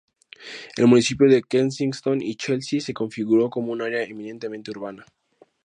[0.77, 5.05] El municipio de Kensington y Chelsea se configura como un área eminentemente urbana.